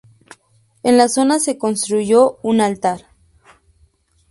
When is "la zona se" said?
0.97-1.59